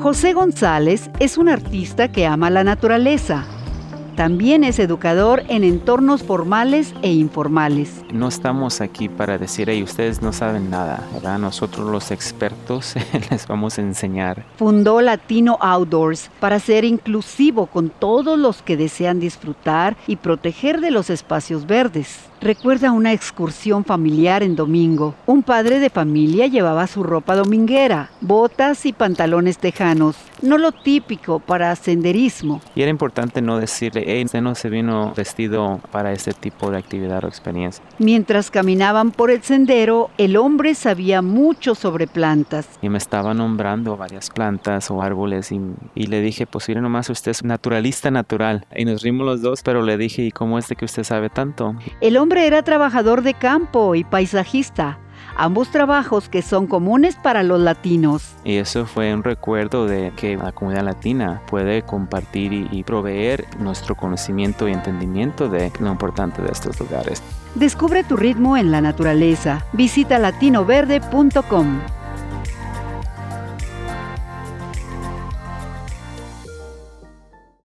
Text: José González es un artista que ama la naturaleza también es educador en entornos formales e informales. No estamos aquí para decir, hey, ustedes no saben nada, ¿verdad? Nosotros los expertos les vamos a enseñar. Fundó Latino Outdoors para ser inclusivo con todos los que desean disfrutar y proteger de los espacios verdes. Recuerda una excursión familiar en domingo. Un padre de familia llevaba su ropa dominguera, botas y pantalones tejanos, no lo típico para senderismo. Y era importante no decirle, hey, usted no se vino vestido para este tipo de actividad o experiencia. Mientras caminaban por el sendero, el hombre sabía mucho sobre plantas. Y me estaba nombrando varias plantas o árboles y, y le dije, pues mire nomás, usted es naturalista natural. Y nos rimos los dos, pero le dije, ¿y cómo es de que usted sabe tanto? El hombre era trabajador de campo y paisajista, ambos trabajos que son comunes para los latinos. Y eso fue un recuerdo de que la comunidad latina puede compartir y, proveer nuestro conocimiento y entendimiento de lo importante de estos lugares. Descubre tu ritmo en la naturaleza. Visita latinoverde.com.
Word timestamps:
José 0.00 0.32
González 0.32 1.10
es 1.18 1.38
un 1.38 1.48
artista 1.48 2.12
que 2.12 2.24
ama 2.24 2.50
la 2.50 2.62
naturaleza 2.62 3.44
también 4.18 4.64
es 4.64 4.80
educador 4.80 5.44
en 5.46 5.62
entornos 5.62 6.24
formales 6.24 6.92
e 7.02 7.12
informales. 7.12 8.02
No 8.12 8.26
estamos 8.26 8.80
aquí 8.80 9.08
para 9.08 9.38
decir, 9.38 9.70
hey, 9.70 9.80
ustedes 9.80 10.22
no 10.22 10.32
saben 10.32 10.70
nada, 10.70 11.06
¿verdad? 11.14 11.38
Nosotros 11.38 11.88
los 11.88 12.10
expertos 12.10 12.96
les 13.30 13.46
vamos 13.46 13.78
a 13.78 13.82
enseñar. 13.82 14.44
Fundó 14.56 15.00
Latino 15.02 15.56
Outdoors 15.60 16.30
para 16.40 16.58
ser 16.58 16.84
inclusivo 16.84 17.66
con 17.66 17.90
todos 17.90 18.36
los 18.36 18.60
que 18.60 18.76
desean 18.76 19.20
disfrutar 19.20 19.96
y 20.08 20.16
proteger 20.16 20.80
de 20.80 20.90
los 20.90 21.10
espacios 21.10 21.68
verdes. 21.68 22.18
Recuerda 22.48 22.92
una 22.92 23.12
excursión 23.12 23.84
familiar 23.84 24.42
en 24.42 24.56
domingo. 24.56 25.14
Un 25.26 25.42
padre 25.42 25.80
de 25.80 25.90
familia 25.90 26.46
llevaba 26.46 26.86
su 26.86 27.02
ropa 27.02 27.36
dominguera, 27.36 28.08
botas 28.22 28.86
y 28.86 28.94
pantalones 28.94 29.58
tejanos, 29.58 30.16
no 30.40 30.56
lo 30.56 30.72
típico 30.72 31.40
para 31.40 31.76
senderismo. 31.76 32.62
Y 32.74 32.80
era 32.80 32.90
importante 32.90 33.42
no 33.42 33.58
decirle, 33.58 34.04
hey, 34.06 34.24
usted 34.24 34.40
no 34.40 34.54
se 34.54 34.70
vino 34.70 35.12
vestido 35.14 35.78
para 35.92 36.12
este 36.12 36.32
tipo 36.32 36.70
de 36.70 36.78
actividad 36.78 37.22
o 37.22 37.28
experiencia. 37.28 37.84
Mientras 37.98 38.50
caminaban 38.50 39.10
por 39.10 39.30
el 39.30 39.42
sendero, 39.42 40.08
el 40.16 40.38
hombre 40.38 40.74
sabía 40.74 41.20
mucho 41.20 41.74
sobre 41.74 42.06
plantas. 42.06 42.66
Y 42.80 42.88
me 42.88 42.96
estaba 42.96 43.34
nombrando 43.34 43.98
varias 43.98 44.30
plantas 44.30 44.90
o 44.90 45.02
árboles 45.02 45.52
y, 45.52 45.60
y 45.94 46.06
le 46.06 46.22
dije, 46.22 46.46
pues 46.46 46.66
mire 46.68 46.80
nomás, 46.80 47.10
usted 47.10 47.32
es 47.32 47.44
naturalista 47.44 48.10
natural. 48.10 48.64
Y 48.74 48.86
nos 48.86 49.02
rimos 49.02 49.26
los 49.26 49.42
dos, 49.42 49.60
pero 49.62 49.82
le 49.82 49.98
dije, 49.98 50.22
¿y 50.22 50.30
cómo 50.30 50.58
es 50.58 50.66
de 50.68 50.76
que 50.76 50.86
usted 50.86 51.04
sabe 51.04 51.28
tanto? 51.28 51.74
El 52.00 52.16
hombre 52.16 52.37
era 52.46 52.62
trabajador 52.62 53.22
de 53.22 53.34
campo 53.34 53.94
y 53.94 54.04
paisajista, 54.04 54.98
ambos 55.36 55.70
trabajos 55.70 56.28
que 56.28 56.42
son 56.42 56.66
comunes 56.66 57.16
para 57.16 57.42
los 57.42 57.60
latinos. 57.60 58.34
Y 58.44 58.56
eso 58.56 58.86
fue 58.86 59.12
un 59.14 59.22
recuerdo 59.22 59.86
de 59.86 60.12
que 60.16 60.36
la 60.36 60.52
comunidad 60.52 60.84
latina 60.84 61.42
puede 61.46 61.82
compartir 61.82 62.52
y, 62.52 62.82
proveer 62.82 63.46
nuestro 63.58 63.94
conocimiento 63.94 64.68
y 64.68 64.72
entendimiento 64.72 65.48
de 65.48 65.72
lo 65.80 65.90
importante 65.90 66.42
de 66.42 66.50
estos 66.50 66.78
lugares. 66.80 67.22
Descubre 67.54 68.04
tu 68.04 68.16
ritmo 68.16 68.56
en 68.56 68.70
la 68.70 68.80
naturaleza. 68.80 69.64
Visita 69.72 70.18
latinoverde.com. 70.18 71.97